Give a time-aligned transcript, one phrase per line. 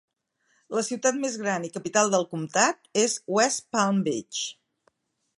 [0.75, 4.41] La ciutat més gran i capital del comtat és West Palm Beach.